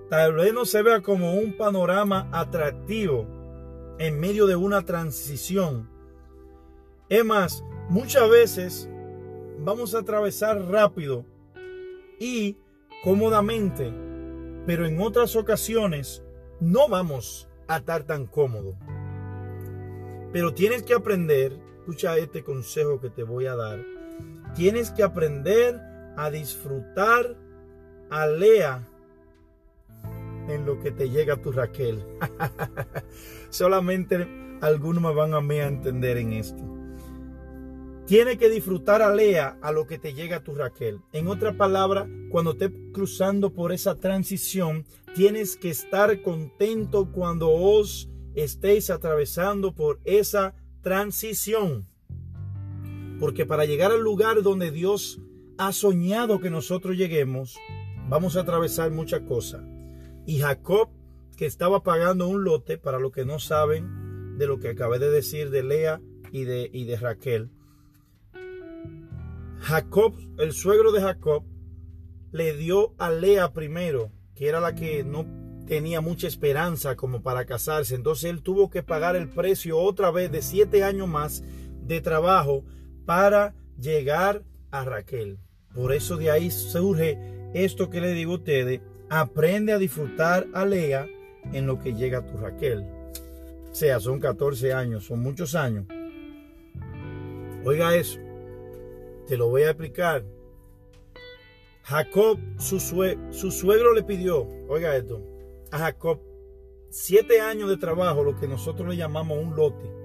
Tal 0.09 0.33
vez 0.33 0.53
no 0.53 0.65
se 0.65 0.81
vea 0.81 1.01
como 1.01 1.33
un 1.33 1.57
panorama 1.57 2.29
atractivo 2.31 3.27
en 3.99 4.19
medio 4.19 4.47
de 4.47 4.55
una 4.55 4.83
transición 4.83 5.89
es 7.09 7.25
más, 7.25 7.65
muchas 7.89 8.29
veces 8.29 8.87
vamos 9.57 9.95
a 9.95 9.99
atravesar 9.99 10.61
rápido 10.69 11.25
y 12.19 12.55
cómodamente, 13.03 13.91
pero 14.67 14.85
en 14.85 15.01
otras 15.01 15.35
ocasiones 15.35 16.23
no 16.59 16.87
vamos 16.87 17.49
a 17.67 17.77
estar 17.77 18.03
tan 18.03 18.27
cómodo. 18.27 18.77
Pero 20.31 20.53
tienes 20.53 20.83
que 20.83 20.93
aprender, 20.93 21.59
escucha 21.79 22.15
este 22.19 22.43
consejo 22.43 23.01
que 23.01 23.09
te 23.09 23.23
voy 23.23 23.47
a 23.47 23.55
dar, 23.55 23.83
tienes 24.59 24.91
que 24.91 25.03
aprender 25.03 25.79
a 26.17 26.29
disfrutar 26.29 27.37
a 28.09 28.27
Lea 28.27 28.85
en 30.49 30.65
lo 30.65 30.81
que 30.81 30.91
te 30.91 31.09
llega 31.09 31.41
tu 31.41 31.53
Raquel. 31.53 32.03
Solamente 33.49 34.27
algunos 34.59 35.01
me 35.01 35.13
van 35.13 35.33
a 35.33 35.37
a 35.37 35.67
entender 35.67 36.17
en 36.17 36.33
esto. 36.33 36.61
Tiene 38.05 38.37
que 38.37 38.49
disfrutar 38.49 39.01
a 39.01 39.15
Lea 39.15 39.57
a 39.61 39.71
lo 39.71 39.87
que 39.87 39.97
te 39.97 40.13
llega 40.13 40.43
tu 40.43 40.53
Raquel. 40.53 40.99
En 41.13 41.27
otra 41.27 41.55
palabra, 41.55 42.05
cuando 42.29 42.51
estés 42.51 42.71
cruzando 42.91 43.53
por 43.53 43.71
esa 43.71 43.95
transición, 43.95 44.83
tienes 45.15 45.55
que 45.55 45.69
estar 45.69 46.21
contento 46.21 47.13
cuando 47.13 47.49
os 47.49 48.09
estéis 48.35 48.89
atravesando 48.89 49.73
por 49.73 50.01
esa 50.03 50.53
transición. 50.81 51.88
Porque 53.19 53.45
para 53.45 53.65
llegar 53.65 53.91
al 53.91 54.01
lugar 54.01 54.41
donde 54.41 54.71
Dios 54.71 55.19
ha 55.57 55.73
soñado 55.73 56.39
que 56.39 56.49
nosotros 56.49 56.95
lleguemos, 56.95 57.57
vamos 58.07 58.37
a 58.37 58.41
atravesar 58.41 58.91
muchas 58.91 59.21
cosas. 59.21 59.61
Y 60.25 60.39
Jacob, 60.39 60.89
que 61.35 61.45
estaba 61.45 61.83
pagando 61.83 62.27
un 62.27 62.43
lote, 62.43 62.77
para 62.77 62.99
los 62.99 63.11
que 63.11 63.25
no 63.25 63.39
saben 63.39 64.37
de 64.37 64.47
lo 64.47 64.59
que 64.59 64.69
acabé 64.69 64.99
de 64.99 65.09
decir 65.09 65.49
de 65.49 65.63
Lea 65.63 66.01
y 66.31 66.45
de, 66.45 66.69
y 66.71 66.85
de 66.85 66.95
Raquel, 66.97 67.49
Jacob, 69.59 70.13
el 70.37 70.53
suegro 70.53 70.91
de 70.93 71.01
Jacob, 71.01 71.43
le 72.31 72.55
dio 72.55 72.93
a 72.97 73.11
Lea 73.11 73.51
primero, 73.51 74.11
que 74.35 74.47
era 74.47 74.59
la 74.59 74.75
que 74.75 75.03
no 75.03 75.25
tenía 75.67 76.01
mucha 76.01 76.27
esperanza 76.27 76.95
como 76.95 77.21
para 77.21 77.45
casarse. 77.45 77.95
Entonces 77.95 78.29
él 78.29 78.41
tuvo 78.41 78.69
que 78.69 78.81
pagar 78.81 79.15
el 79.15 79.29
precio 79.29 79.77
otra 79.77 80.09
vez 80.09 80.31
de 80.31 80.41
siete 80.41 80.83
años 80.83 81.07
más 81.07 81.43
de 81.83 82.01
trabajo 82.01 82.63
para 83.09 83.55
llegar 83.81 84.43
a 84.69 84.85
Raquel. 84.85 85.39
Por 85.73 85.93
eso 85.93 86.15
de 86.15 86.29
ahí 86.29 86.51
surge 86.51 87.17
esto 87.55 87.89
que 87.89 88.01
le 88.01 88.13
digo 88.13 88.33
a 88.33 88.35
ustedes. 88.35 88.81
Aprende 89.09 89.73
a 89.73 89.79
disfrutar 89.79 90.45
a 90.53 90.63
Lea 90.63 91.07
en 91.51 91.65
lo 91.65 91.79
que 91.79 91.95
llega 91.95 92.19
a 92.19 92.25
tu 92.27 92.37
Raquel. 92.37 92.85
O 93.71 93.73
sea, 93.73 93.99
son 93.99 94.19
14 94.19 94.73
años, 94.73 95.05
son 95.05 95.21
muchos 95.21 95.55
años. 95.55 95.87
Oiga 97.65 97.95
eso. 97.95 98.19
Te 99.27 99.37
lo 99.37 99.49
voy 99.49 99.63
a 99.63 99.71
explicar. 99.71 100.23
Jacob, 101.81 102.37
su, 102.59 102.79
su 102.79 103.51
suegro 103.51 103.95
le 103.95 104.03
pidió, 104.03 104.47
oiga 104.67 104.95
esto, 104.95 105.19
a 105.71 105.79
Jacob 105.79 106.19
siete 106.91 107.41
años 107.41 107.71
de 107.71 107.77
trabajo, 107.77 108.23
lo 108.23 108.39
que 108.39 108.47
nosotros 108.47 108.87
le 108.87 108.97
llamamos 108.97 109.39
un 109.39 109.55
lote. 109.55 109.98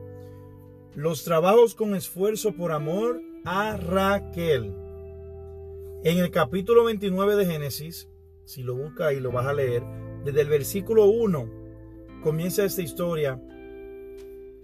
Los 0.95 1.25
trabajos 1.25 1.75
con 1.75 1.95
esfuerzo 1.95 2.53
por 2.53 2.73
amor 2.73 3.21
a 3.45 3.77
Raquel. 3.77 4.73
En 6.05 6.19
el 6.19 6.31
capítulo 6.31 6.85
29 6.85 7.37
de 7.37 7.47
Génesis, 7.47 8.09
si 8.45 8.63
lo 8.63 8.75
buscas 8.77 9.13
y 9.15 9.21
lo 9.21 9.33
vas 9.33 9.47
a 9.47 9.55
leer, 9.55 9.83
desde 10.25 10.41
el 10.43 10.49
versículo 10.49 11.07
1 11.07 11.65
comienza 12.23 12.65
esta 12.65 12.83
historia 12.83 13.41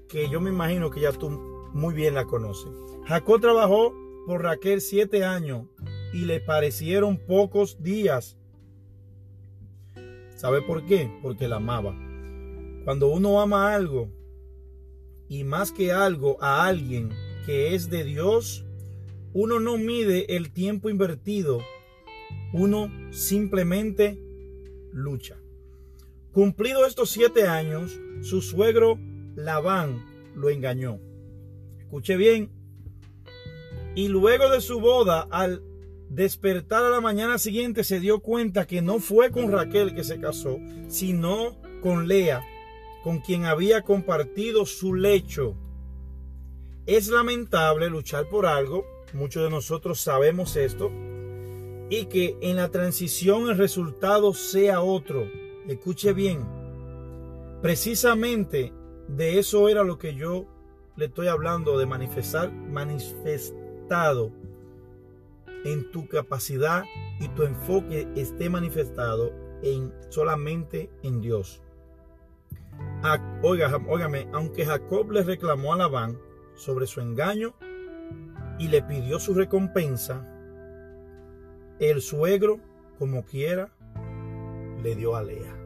que 0.09 0.29
yo 0.29 0.41
me 0.41 0.51
imagino 0.51 0.91
que 0.91 1.01
ya 1.01 1.13
tú 1.13 1.31
muy 1.73 1.95
bien 1.95 2.15
la 2.15 2.25
conoces. 2.25 2.73
Jacob 3.07 3.41
trabajó 3.41 3.95
por 4.27 4.43
Raquel 4.43 4.81
siete 4.81 5.25
años 5.25 5.67
y 6.13 6.25
le 6.25 6.41
parecieron 6.41 7.19
pocos 7.19 7.83
días 7.83 8.37
¿Sabe 10.41 10.63
por 10.63 10.87
qué? 10.87 11.11
Porque 11.21 11.49
la 11.49 11.57
amaba. 11.57 11.95
Cuando 12.87 13.09
uno 13.09 13.43
ama 13.43 13.75
algo, 13.75 14.09
y 15.31 15.45
más 15.45 15.71
que 15.71 15.93
algo, 15.93 16.43
a 16.43 16.67
alguien 16.67 17.11
que 17.47 17.77
es 17.77 17.89
de 17.89 18.03
Dios, 18.03 18.67
uno 19.33 19.61
no 19.61 19.79
mide 19.79 20.35
el 20.37 20.51
tiempo 20.51 20.91
invertido, 20.91 21.61
uno 22.53 22.91
simplemente 23.13 24.19
lucha. 24.93 25.37
Cumplido 26.33 26.85
estos 26.85 27.11
siete 27.11 27.47
años, 27.47 27.97
su 28.23 28.43
suegro 28.43 28.99
Labán 29.37 30.05
lo 30.35 30.51
engañó. 30.51 30.99
Escuche 31.79 32.17
bien. 32.17 32.51
Y 33.95 34.09
luego 34.09 34.51
de 34.51 34.61
su 34.61 34.81
boda, 34.81 35.29
al 35.31 35.63
despertar 36.09 36.83
a 36.83 36.91
la 36.91 37.01
mañana 37.01 37.39
siguiente 37.39 37.85
se 37.85 38.01
dio 38.01 38.19
cuenta 38.19 38.67
que 38.67 38.83
no 38.83 38.99
fue 38.99 39.31
con 39.31 39.53
Raquel 39.53 39.95
que 39.95 40.03
se 40.03 40.19
casó, 40.19 40.59
sino 40.89 41.57
con 41.83 42.09
Lea, 42.09 42.43
con 43.03 43.19
quien 43.21 43.45
había 43.45 43.83
compartido 43.83 44.67
su 44.67 44.95
lecho. 44.95 45.55
Es 46.87 47.09
lamentable 47.09 47.89
luchar 47.89 48.29
por 48.29 48.47
algo, 48.47 48.85
muchos 49.13 49.45
de 49.45 49.51
nosotros 49.51 50.01
sabemos 50.01 50.57
esto, 50.57 50.91
y 51.89 52.07
que 52.07 52.37
en 52.41 52.57
la 52.57 52.71
transición 52.71 53.49
el 53.49 53.59
resultado 53.59 54.35
sea 54.35 54.81
otro. 54.81 55.27
Escuche 55.69 56.13
bien, 56.13 56.47
precisamente 57.63 58.73
de 59.09 59.39
eso 59.39 59.69
era 59.69 59.85
lo 59.85 59.99
que 59.99 60.15
yo 60.15 60.47
le 60.97 61.07
estoy 61.07 61.29
hablando, 61.29 61.79
de 61.79 61.87
manifestar, 61.87 62.53
manifestado 62.53 64.33
en 65.65 65.91
tu 65.91 66.07
capacidad 66.09 66.85
y 67.19 67.29
tu 67.29 67.43
enfoque 67.43 68.09
esté 68.17 68.49
manifestado 68.49 69.33
en 69.63 69.93
solamente 70.09 70.91
en 71.03 71.21
Dios. 71.21 71.63
Oiga, 73.43 73.81
óigame, 73.89 74.29
aunque 74.33 74.65
Jacob 74.65 75.11
le 75.11 75.23
reclamó 75.23 75.73
a 75.73 75.77
Labán 75.77 76.19
sobre 76.55 76.87
su 76.87 77.01
engaño 77.01 77.55
y 78.59 78.69
le 78.69 78.83
pidió 78.83 79.19
su 79.19 79.35
recompensa, 79.35 80.27
el 81.79 82.03
suegro, 82.03 82.61
como 82.99 83.25
quiera, 83.25 83.73
le 84.83 84.95
dio 84.95 85.17
a 85.17 85.23
Lea. 85.23 85.57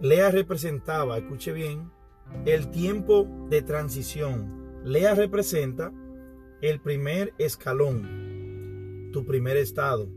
Lea 0.00 0.30
representaba, 0.30 1.18
escuche 1.18 1.52
bien, 1.52 1.90
el 2.44 2.70
tiempo 2.70 3.26
de 3.48 3.62
transición. 3.62 4.82
Lea 4.84 5.14
representa 5.14 5.92
el 6.60 6.80
primer 6.80 7.34
escalón 7.38 8.30
tu 9.12 9.24
primer 9.24 9.56
estado. 9.56 10.08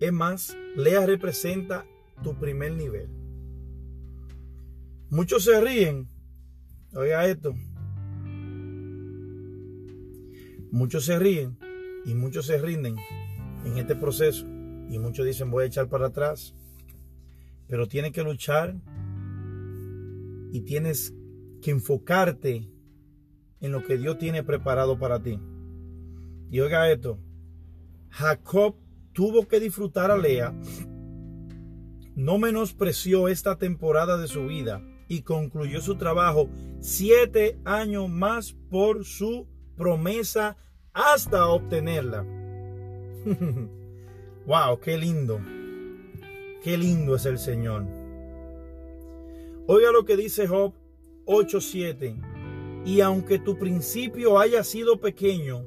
Es 0.00 0.12
más, 0.12 0.56
Lea 0.76 1.06
representa 1.06 1.86
tu 2.22 2.38
primer 2.38 2.72
nivel. 2.72 3.08
Muchos 5.10 5.42
se 5.42 5.60
ríen. 5.60 6.08
Oiga 6.94 7.26
esto. 7.26 7.52
Muchos 10.70 11.04
se 11.04 11.18
ríen 11.18 11.58
y 12.06 12.14
muchos 12.14 12.46
se 12.46 12.58
rinden 12.58 12.94
en 13.64 13.76
este 13.76 13.96
proceso. 13.96 14.46
Y 14.88 15.00
muchos 15.00 15.26
dicen 15.26 15.50
voy 15.50 15.64
a 15.64 15.66
echar 15.66 15.88
para 15.88 16.06
atrás. 16.06 16.54
Pero 17.66 17.88
tienes 17.88 18.12
que 18.12 18.22
luchar 18.22 18.76
y 20.52 20.60
tienes 20.60 21.12
que 21.60 21.72
enfocarte 21.72 22.70
en 23.60 23.72
lo 23.72 23.82
que 23.82 23.98
Dios 23.98 24.16
tiene 24.16 24.44
preparado 24.44 24.96
para 25.00 25.20
ti. 25.20 25.40
Y 26.50 26.60
oiga 26.60 26.88
esto, 26.88 27.18
Jacob 28.10 28.76
tuvo 29.12 29.48
que 29.48 29.58
disfrutar 29.58 30.12
a 30.12 30.16
Lea, 30.16 30.54
no 32.14 32.38
menospreció 32.38 33.28
esta 33.28 33.58
temporada 33.58 34.16
de 34.16 34.28
su 34.28 34.46
vida 34.46 34.82
y 35.10 35.22
concluyó 35.22 35.80
su 35.80 35.96
trabajo 35.96 36.48
siete 36.78 37.58
años 37.64 38.08
más 38.08 38.52
por 38.70 39.04
su 39.04 39.48
promesa 39.76 40.56
hasta 40.92 41.48
obtenerla. 41.48 42.24
wow, 44.46 44.78
qué 44.80 44.96
lindo. 44.96 45.40
Qué 46.62 46.78
lindo 46.78 47.16
es 47.16 47.26
el 47.26 47.40
Señor. 47.40 47.86
Oiga 49.66 49.90
lo 49.90 50.04
que 50.04 50.16
dice 50.16 50.46
Job 50.46 50.74
8:7. 51.26 52.84
Y 52.86 53.00
aunque 53.00 53.40
tu 53.40 53.58
principio 53.58 54.38
haya 54.38 54.62
sido 54.62 55.00
pequeño, 55.00 55.66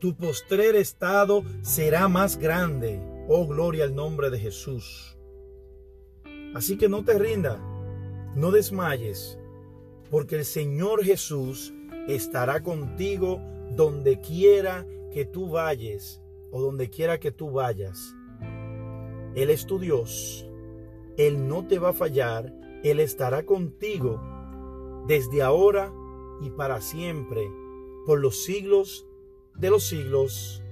tu 0.00 0.14
postrer 0.14 0.76
estado 0.76 1.44
será 1.62 2.08
más 2.08 2.36
grande. 2.36 3.00
Oh, 3.26 3.46
gloria 3.46 3.84
al 3.84 3.94
nombre 3.94 4.28
de 4.28 4.38
Jesús. 4.38 5.16
Así 6.54 6.76
que 6.76 6.90
no 6.90 7.04
te 7.04 7.18
rindas, 7.18 7.58
no 8.36 8.50
desmayes, 8.50 9.38
porque 10.10 10.36
el 10.36 10.44
Señor 10.44 11.02
Jesús 11.02 11.72
estará 12.06 12.62
contigo 12.62 13.40
donde 13.74 14.20
quiera 14.20 14.86
que 15.10 15.24
tú 15.24 15.48
vayas 15.50 16.22
o 16.52 16.60
donde 16.60 16.90
quiera 16.90 17.18
que 17.18 17.32
tú 17.32 17.50
vayas. 17.50 18.14
Él 19.34 19.50
es 19.50 19.66
tu 19.66 19.78
Dios, 19.78 20.46
Él 21.16 21.48
no 21.48 21.66
te 21.66 21.78
va 21.78 21.88
a 21.88 21.94
fallar, 21.94 22.54
Él 22.84 23.00
estará 23.00 23.44
contigo 23.44 24.20
desde 25.08 25.42
ahora 25.42 25.92
y 26.42 26.50
para 26.50 26.82
siempre, 26.82 27.50
por 28.04 28.20
los 28.20 28.44
siglos 28.44 29.06
de 29.54 29.70
los 29.70 29.84
siglos. 29.84 30.62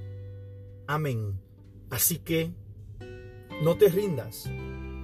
Amén. 0.86 1.40
Así 1.88 2.18
que 2.18 2.52
no 3.62 3.78
te 3.78 3.88
rindas. 3.88 4.50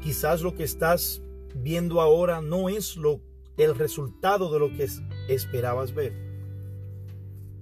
Quizás 0.02 0.42
lo 0.42 0.54
que 0.54 0.64
estás 0.64 1.22
viendo 1.54 2.00
ahora 2.00 2.40
no 2.40 2.68
es 2.68 2.96
lo 2.96 3.20
el 3.56 3.74
resultado 3.74 4.50
de 4.52 4.58
lo 4.58 4.72
que 4.74 4.88
esperabas 5.28 5.94
ver. 5.94 6.14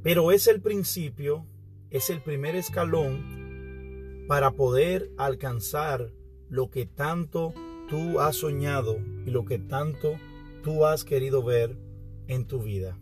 Pero 0.03 0.31
es 0.31 0.46
el 0.46 0.61
principio, 0.61 1.46
es 1.90 2.09
el 2.11 2.22
primer 2.22 2.55
escalón 2.55 4.27
para 4.29 4.53
poder 4.53 5.11
alcanzar 5.16 6.12
lo 6.48 6.70
que 6.70 6.87
tanto 6.87 7.53
tú 7.88 8.20
has 8.20 8.37
soñado 8.37 8.98
y 9.27 9.31
lo 9.31 9.44
que 9.44 9.59
tanto 9.59 10.14
tú 10.62 10.87
has 10.87 11.05
querido 11.05 11.42
ver 11.42 11.77
en 12.29 12.46
tu 12.46 12.62
vida. 12.62 12.98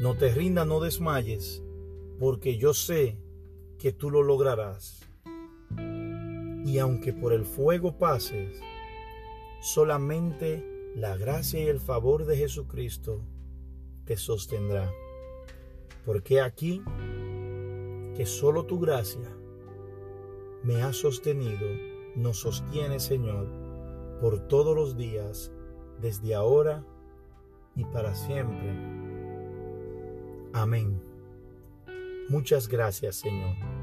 No 0.00 0.16
te 0.16 0.32
rindas, 0.32 0.66
no 0.66 0.80
desmayes 0.80 1.62
porque 2.18 2.56
yo 2.56 2.72
sé 2.74 3.18
que 3.78 3.92
tú 3.92 4.10
lo 4.10 4.22
lograrás. 4.22 5.00
Y 6.64 6.78
aunque 6.78 7.12
por 7.12 7.32
el 7.32 7.44
fuego 7.44 7.98
pases, 7.98 8.60
solamente 9.60 10.64
la 10.94 11.16
gracia 11.16 11.60
y 11.60 11.68
el 11.68 11.80
favor 11.80 12.24
de 12.24 12.36
Jesucristo 12.36 13.24
te 14.04 14.16
sostendrá. 14.16 14.90
Porque 16.04 16.40
aquí 16.40 16.82
que 18.16 18.26
solo 18.26 18.66
tu 18.66 18.80
gracia 18.80 19.30
me 20.62 20.82
ha 20.82 20.92
sostenido, 20.92 21.66
nos 22.16 22.40
sostiene, 22.40 23.00
Señor, 23.00 23.46
por 24.20 24.48
todos 24.48 24.74
los 24.74 24.96
días, 24.96 25.52
desde 26.00 26.34
ahora 26.34 26.84
y 27.76 27.84
para 27.84 28.14
siempre. 28.14 28.70
Amén. 30.52 31.00
Muchas 32.28 32.68
gracias, 32.68 33.16
Señor. 33.16 33.79